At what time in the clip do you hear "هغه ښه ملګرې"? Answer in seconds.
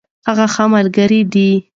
0.27-1.21